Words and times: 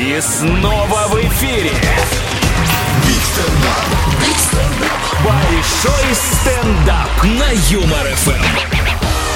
И 0.00 0.18
снова 0.22 1.08
в 1.08 1.16
эфире. 1.26 1.72
Большой 5.22 6.14
стендап 6.14 7.22
на 7.22 7.50
Юмор 7.68 8.06
ФМ. 8.06 8.42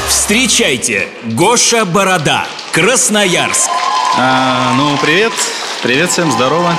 Встречайте, 0.08 1.08
Гоша 1.32 1.84
Борода, 1.84 2.46
Красноярск. 2.72 3.68
А, 4.16 4.72
ну, 4.78 4.96
привет. 5.02 5.32
Привет 5.82 6.10
всем, 6.10 6.32
здорово. 6.32 6.72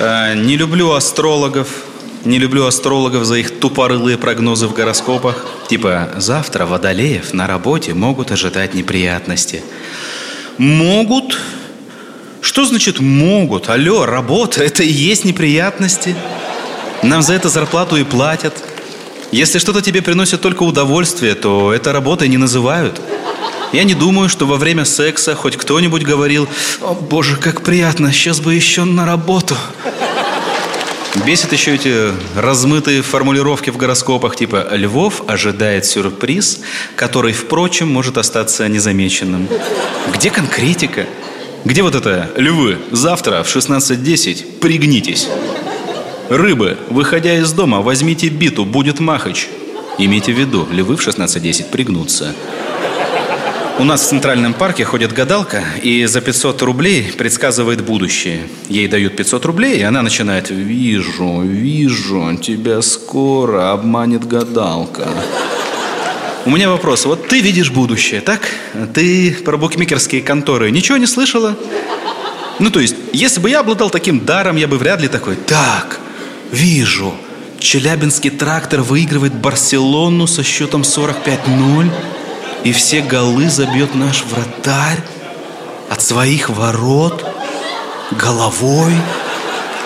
А, 0.00 0.34
не 0.34 0.56
люблю 0.56 0.90
астрологов. 0.90 1.68
Не 2.24 2.38
люблю 2.40 2.66
астрологов 2.66 3.24
за 3.24 3.36
их 3.36 3.60
тупорылые 3.60 4.18
прогнозы 4.18 4.66
в 4.66 4.72
гороскопах. 4.72 5.46
Типа, 5.68 6.10
завтра 6.16 6.66
водолеев 6.66 7.32
на 7.32 7.46
работе 7.46 7.94
могут 7.94 8.32
ожидать 8.32 8.74
неприятности. 8.74 9.62
Могут? 10.58 11.38
Что 12.52 12.66
значит 12.66 13.00
могут? 13.00 13.70
Алло, 13.70 14.04
работа, 14.04 14.62
это 14.62 14.82
и 14.82 14.92
есть 14.92 15.24
неприятности. 15.24 16.14
Нам 17.02 17.22
за 17.22 17.32
это 17.32 17.48
зарплату 17.48 17.96
и 17.96 18.04
платят. 18.04 18.52
Если 19.30 19.58
что-то 19.58 19.80
тебе 19.80 20.02
приносит 20.02 20.42
только 20.42 20.62
удовольствие, 20.62 21.34
то 21.34 21.72
это 21.72 21.94
работой 21.94 22.28
не 22.28 22.36
называют. 22.36 23.00
Я 23.72 23.84
не 23.84 23.94
думаю, 23.94 24.28
что 24.28 24.46
во 24.46 24.58
время 24.58 24.84
секса 24.84 25.34
хоть 25.34 25.56
кто-нибудь 25.56 26.02
говорил 26.02 26.46
«О, 26.82 26.92
боже, 26.92 27.36
как 27.36 27.62
приятно, 27.62 28.12
сейчас 28.12 28.40
бы 28.40 28.54
еще 28.54 28.84
на 28.84 29.06
работу». 29.06 29.56
Бесит 31.24 31.54
еще 31.54 31.74
эти 31.74 32.12
размытые 32.36 33.00
формулировки 33.00 33.70
в 33.70 33.78
гороскопах, 33.78 34.36
типа 34.36 34.68
«Львов 34.72 35.22
ожидает 35.26 35.86
сюрприз, 35.86 36.60
который, 36.96 37.32
впрочем, 37.32 37.90
может 37.90 38.18
остаться 38.18 38.68
незамеченным». 38.68 39.48
Где 40.14 40.28
конкретика? 40.28 41.06
Где 41.64 41.82
вот 41.82 41.94
это 41.94 42.28
«Львы, 42.36 42.78
завтра 42.90 43.44
в 43.44 43.56
16.10 43.56 44.58
пригнитесь»? 44.58 45.28
Рыбы, 46.28 46.76
выходя 46.88 47.38
из 47.38 47.52
дома, 47.52 47.82
возьмите 47.82 48.28
биту, 48.28 48.64
будет 48.64 48.98
махач. 48.98 49.46
Имейте 49.98 50.32
в 50.32 50.38
виду, 50.38 50.66
львы 50.72 50.96
в 50.96 51.06
16.10 51.06 51.70
пригнутся. 51.70 52.34
У 53.78 53.84
нас 53.84 54.02
в 54.02 54.08
Центральном 54.08 54.54
парке 54.54 54.84
ходит 54.84 55.12
гадалка 55.12 55.62
и 55.82 56.04
за 56.06 56.20
500 56.20 56.62
рублей 56.62 57.12
предсказывает 57.16 57.84
будущее. 57.84 58.40
Ей 58.68 58.88
дают 58.88 59.16
500 59.16 59.44
рублей, 59.46 59.78
и 59.78 59.82
она 59.82 60.02
начинает 60.02 60.50
«Вижу, 60.50 61.42
вижу, 61.42 62.36
тебя 62.42 62.82
скоро 62.82 63.72
обманет 63.72 64.26
гадалка». 64.26 65.08
У 66.44 66.50
меня 66.50 66.70
вопрос. 66.70 67.04
Вот 67.04 67.28
ты 67.28 67.40
видишь 67.40 67.70
будущее, 67.70 68.20
так? 68.20 68.40
Ты 68.94 69.32
про 69.44 69.56
букмекерские 69.56 70.22
конторы 70.22 70.72
ничего 70.72 70.98
не 70.98 71.06
слышала? 71.06 71.56
Ну, 72.58 72.70
то 72.70 72.80
есть, 72.80 72.96
если 73.12 73.40
бы 73.40 73.48
я 73.48 73.60
обладал 73.60 73.90
таким 73.90 74.24
даром, 74.24 74.56
я 74.56 74.66
бы 74.66 74.76
вряд 74.76 75.00
ли 75.00 75.08
такой 75.08 75.36
«Так, 75.36 76.00
вижу, 76.50 77.14
Челябинский 77.60 78.30
трактор 78.30 78.82
выигрывает 78.82 79.34
Барселону 79.34 80.26
со 80.26 80.42
счетом 80.42 80.82
45-0, 80.82 81.90
и 82.64 82.72
все 82.72 83.02
голы 83.02 83.48
забьет 83.48 83.94
наш 83.94 84.24
вратарь 84.24 85.00
от 85.90 86.02
своих 86.02 86.50
ворот 86.50 87.24
головой». 88.10 88.94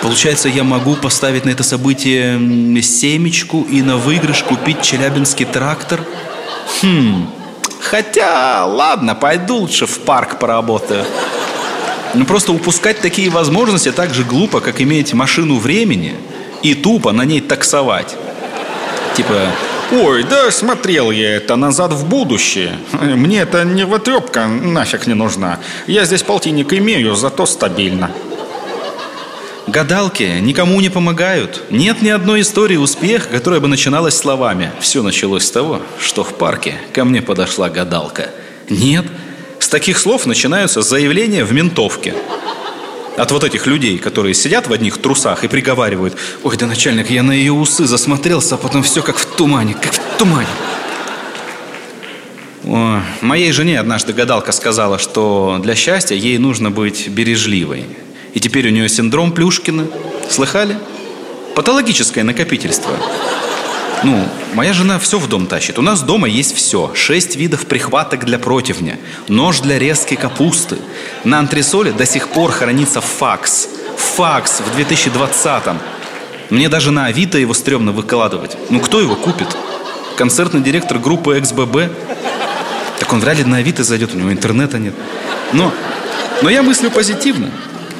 Получается, 0.01 0.47
я 0.47 0.63
могу 0.63 0.95
поставить 0.95 1.45
на 1.45 1.49
это 1.49 1.63
событие 1.63 2.81
семечку 2.81 3.63
и 3.69 3.81
на 3.81 3.97
выигрыш 3.97 4.43
купить 4.43 4.81
Челябинский 4.81 5.45
трактор? 5.45 6.01
Хм, 6.81 7.29
хотя, 7.79 8.65
ладно, 8.65 9.15
пойду 9.15 9.57
лучше 9.57 9.85
в 9.85 9.99
парк 9.99 10.39
поработаю. 10.39 11.05
Ну 12.13 12.25
просто 12.25 12.51
упускать 12.51 13.01
такие 13.01 13.29
возможности 13.29 13.91
так 13.91 14.13
же 14.13 14.23
глупо, 14.23 14.59
как 14.59 14.81
иметь 14.81 15.13
машину 15.13 15.57
времени 15.57 16.15
и 16.63 16.73
тупо 16.73 17.11
на 17.11 17.23
ней 17.23 17.41
таксовать. 17.41 18.15
Типа, 19.15 19.33
Ой, 19.89 20.23
да 20.23 20.51
смотрел 20.51 21.11
я 21.11 21.35
это 21.35 21.55
назад 21.55 21.93
в 21.93 22.09
будущее. 22.09 22.77
Мне 22.91 23.39
это 23.39 23.63
невотрепка 23.63 24.45
нафиг 24.45 25.07
не 25.07 25.13
нужна. 25.13 25.59
Я 25.87 26.03
здесь 26.03 26.23
полтинник 26.23 26.73
имею, 26.73 27.15
зато 27.15 27.45
стабильно. 27.45 28.11
Гадалки 29.67 30.39
никому 30.41 30.79
не 30.81 30.89
помогают. 30.89 31.63
Нет 31.69 32.01
ни 32.01 32.09
одной 32.09 32.41
истории 32.41 32.77
успеха, 32.77 33.29
которая 33.29 33.59
бы 33.59 33.67
начиналась 33.67 34.15
словами. 34.15 34.71
Все 34.79 35.03
началось 35.03 35.45
с 35.45 35.51
того, 35.51 35.81
что 35.99 36.23
в 36.23 36.33
парке 36.35 36.75
ко 36.93 37.05
мне 37.05 37.21
подошла 37.21 37.69
гадалка. 37.69 38.31
Нет, 38.69 39.05
с 39.59 39.67
таких 39.67 39.97
слов 39.99 40.25
начинаются 40.25 40.81
заявления 40.81 41.43
в 41.43 41.53
ментовке. 41.53 42.13
От 43.17 43.31
вот 43.31 43.43
этих 43.43 43.65
людей, 43.65 43.97
которые 43.97 44.33
сидят 44.35 44.67
в 44.67 44.73
одних 44.73 44.99
трусах 44.99 45.43
и 45.43 45.47
приговаривают 45.47 46.15
«Ой, 46.43 46.55
да 46.55 46.67
начальник, 46.67 47.09
я 47.09 47.23
на 47.23 47.31
ее 47.31 47.51
усы 47.51 47.85
засмотрелся, 47.85 48.55
а 48.55 48.57
потом 48.57 48.83
все 48.83 49.01
как 49.01 49.17
в 49.17 49.25
тумане, 49.25 49.73
как 49.73 49.91
в 49.93 50.17
тумане». 50.17 50.47
О, 52.63 53.01
моей 53.21 53.51
жене 53.53 53.79
однажды 53.79 54.13
гадалка 54.13 54.51
сказала, 54.51 54.99
что 54.99 55.59
для 55.63 55.73
счастья 55.73 56.15
ей 56.15 56.37
нужно 56.37 56.69
быть 56.69 57.07
бережливой. 57.07 57.85
И 58.37 58.39
теперь 58.39 58.67
у 58.67 58.69
нее 58.69 58.87
синдром 58.87 59.31
Плюшкина. 59.31 59.87
Слыхали? 60.29 60.77
Патологическое 61.55 62.23
накопительство. 62.23 62.91
Ну, 64.03 64.23
моя 64.53 64.73
жена 64.73 64.99
все 64.99 65.17
в 65.17 65.27
дом 65.27 65.47
тащит. 65.47 65.79
У 65.79 65.81
нас 65.81 66.03
дома 66.03 66.27
есть 66.27 66.55
все. 66.55 66.91
Шесть 66.93 67.35
видов 67.35 67.65
прихваток 67.65 68.25
для 68.25 68.37
противня. 68.37 68.99
Нож 69.27 69.61
для 69.61 69.79
резки 69.79 70.13
капусты. 70.13 70.77
На 71.23 71.39
антресоле 71.39 71.91
до 71.93 72.05
сих 72.05 72.27
пор 72.27 72.51
хранится 72.51 73.01
факс. 73.01 73.69
Факс 74.15 74.61
в 74.61 74.79
2020-м. 74.79 75.79
Мне 76.51 76.69
даже 76.69 76.91
на 76.91 77.07
Авито 77.07 77.39
его 77.39 77.55
стрёмно 77.55 77.91
выкладывать. 77.91 78.55
Ну, 78.69 78.79
кто 78.81 79.01
его 79.01 79.15
купит? 79.15 79.47
Концертный 80.15 80.61
директор 80.61 80.99
группы 80.99 81.39
XBB? 81.39 81.91
Так 82.99 83.11
он 83.11 83.19
вряд 83.19 83.39
ли 83.39 83.45
на 83.45 83.57
Авито 83.57 83.83
зайдет, 83.83 84.13
у 84.13 84.17
него 84.19 84.31
интернета 84.31 84.77
нет. 84.77 84.93
Но, 85.53 85.73
но 86.43 86.51
я 86.51 86.61
мыслю 86.61 86.91
позитивно. 86.91 87.49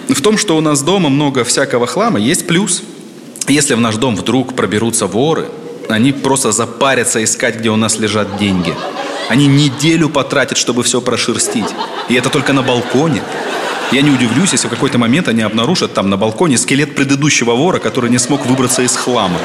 В 0.10 0.22
том, 0.22 0.38
что 0.38 0.56
у 0.58 0.62
нас 0.62 0.82
дома 0.82 1.10
много 1.10 1.44
всякого 1.44 1.86
хлама, 1.86 2.20
есть 2.20 2.48
плюс. 2.48 2.82
Если 3.48 3.74
в 3.74 3.80
наш 3.80 3.96
дом 3.96 4.16
вдруг 4.16 4.56
проберутся 4.56 5.06
воры, 5.06 5.50
они 5.90 6.12
просто 6.12 6.52
запарятся 6.52 7.24
искать, 7.24 7.58
где 7.58 7.70
у 7.70 7.76
нас 7.76 8.00
лежат 8.00 8.38
деньги. 8.38 8.74
Они 9.30 9.48
неделю 9.48 10.10
потратят, 10.10 10.58
чтобы 10.58 10.84
все 10.84 11.02
прошерстить. 11.02 11.68
И 12.10 12.16
это 12.16 12.30
только 12.30 12.54
на 12.54 12.62
балконе. 12.62 13.22
Я 13.92 14.02
не 14.02 14.10
удивлюсь, 14.10 14.52
если 14.52 14.68
в 14.68 14.72
какой-то 14.72 14.98
момент 14.98 15.28
они 15.28 15.42
обнаружат 15.42 15.94
там 15.94 16.10
на 16.10 16.18
балконе 16.18 16.58
скелет 16.58 16.96
предыдущего 16.96 17.54
вора, 17.54 17.80
который 17.80 18.10
не 18.10 18.18
смог 18.18 18.46
выбраться 18.46 18.82
из 18.82 18.96
хлама. 18.96 19.40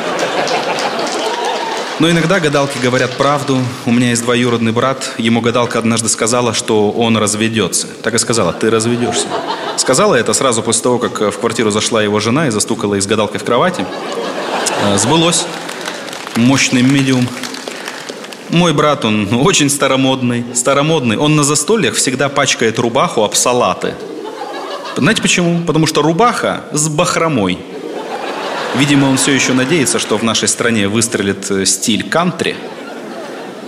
Но 2.01 2.11
иногда 2.11 2.41
гадалки 2.41 2.79
говорят 2.83 3.17
правду. 3.17 3.59
У 3.87 3.93
меня 3.93 4.11
есть 4.11 4.23
двоюродный 4.23 4.73
брат. 4.73 5.13
Ему 5.19 5.41
гадалка 5.41 5.79
однажды 5.79 6.09
сказала, 6.09 6.55
что 6.55 6.91
он 6.91 7.17
разведется. 7.17 7.87
Так 8.03 8.15
и 8.15 8.19
сказала, 8.19 8.53
ты 8.53 8.71
разведешься. 8.71 9.29
Сказала 9.83 10.15
это 10.15 10.33
сразу 10.33 10.63
после 10.63 10.81
того, 10.85 10.99
как 11.01 11.35
в 11.35 11.39
квартиру 11.41 11.73
зашла 11.73 12.05
его 12.05 12.21
жена 12.21 12.47
и 12.47 12.51
застукала 12.51 12.95
их 12.95 13.03
с 13.03 13.07
гадалкой 13.09 13.41
в 13.41 13.45
кровати. 13.45 13.85
Э, 14.85 14.97
Сбылось. 14.97 15.45
Мощный 16.37 16.83
медиум. 16.83 17.27
Мой 18.51 18.75
брат, 18.75 19.05
он 19.05 19.29
очень 19.45 19.69
старомодный. 19.69 20.45
Старомодный. 20.55 21.17
Он 21.17 21.35
на 21.35 21.43
застольях 21.43 21.97
всегда 21.97 22.29
пачкает 22.29 22.79
рубаху 22.79 23.25
об 23.25 23.35
салаты. 23.35 23.97
Знаете 24.97 25.21
почему? 25.21 25.65
Потому 25.67 25.89
что 25.89 26.01
рубаха 26.01 26.63
с 26.71 26.89
бахромой. 26.89 27.59
Видимо, 28.77 29.07
он 29.07 29.17
все 29.17 29.33
еще 29.33 29.53
надеется, 29.53 29.99
что 29.99 30.17
в 30.17 30.23
нашей 30.23 30.47
стране 30.47 30.87
выстрелит 30.87 31.51
э, 31.51 31.65
стиль 31.67 32.09
кантри. 32.09 32.55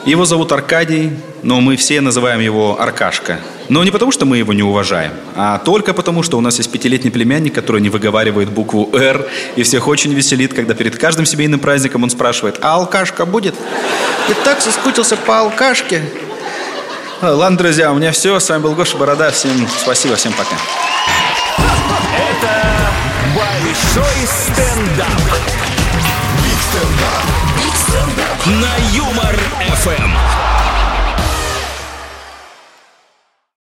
Его 0.07 0.25
зовут 0.27 0.53
Аркадий, 0.53 1.11
но 1.45 1.61
мы 1.61 1.77
все 1.77 2.01
называем 2.01 2.41
его 2.41 2.81
Аркашка. 2.81 3.39
Но 3.69 3.85
не 3.85 3.91
потому, 3.91 4.13
что 4.13 4.27
мы 4.27 4.39
его 4.39 4.53
не 4.53 4.63
уважаем, 4.63 5.13
а 5.37 5.59
только 5.59 5.95
потому, 5.95 6.23
что 6.23 6.37
у 6.37 6.41
нас 6.41 6.59
есть 6.59 6.71
пятилетний 6.73 7.11
племянник, 7.11 7.55
который 7.55 7.81
не 7.81 7.91
выговаривает 7.91 8.51
букву 8.51 8.91
«Р», 8.95 9.27
и 9.57 9.63
всех 9.63 9.87
очень 9.87 10.13
веселит, 10.13 10.53
когда 10.53 10.75
перед 10.75 10.97
каждым 10.97 11.25
семейным 11.25 11.61
праздником 11.61 12.03
он 12.03 12.11
спрашивает 12.11 12.59
«А 12.63 12.75
алкашка 12.75 13.25
будет?» 13.25 13.55
Я 14.29 14.35
так 14.45 14.61
соскучился 14.61 15.17
по 15.17 15.41
алкашке. 15.41 16.03
Э, 17.21 17.29
Ладно, 17.29 17.59
друзья, 17.59 17.93
у 17.93 17.97
меня 17.97 18.13
все. 18.13 18.41
С 18.41 18.49
вами 18.49 18.63
был 18.63 18.75
Гоша 18.75 18.97
Борода. 18.97 19.31
Всем 19.31 19.67
спасибо, 19.79 20.17
всем 20.17 20.33
пока. 20.33 20.57
Это 22.17 22.75
Большой 23.35 24.27
стендап. 24.27 25.09
На 28.47 28.77
Юмор 28.95 29.37
ФМ. 29.77 30.44